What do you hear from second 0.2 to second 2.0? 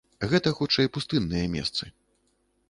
Гэта хутчэй пустынныя месцы.